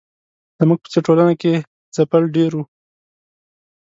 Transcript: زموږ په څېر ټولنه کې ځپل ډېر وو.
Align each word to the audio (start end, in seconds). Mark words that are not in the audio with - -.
زموږ 0.59 0.77
په 0.83 0.87
څېر 0.91 1.01
ټولنه 1.07 1.33
کې 1.41 1.53
ځپل 1.95 2.23
ډېر 2.35 2.51
وو. 2.55 2.63